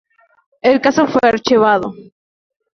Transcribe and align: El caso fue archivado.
El 0.63 0.81
caso 0.81 1.05
fue 1.05 1.29
archivado. 1.29 1.93